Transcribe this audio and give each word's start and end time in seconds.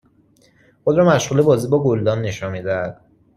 خود 0.83 0.97
را 0.97 1.05
مشغول 1.05 1.41
بازی 1.41 1.67
با 1.67 1.83
گلدان 1.83 2.21
نشان 2.21 2.51
میدهد 2.51 3.01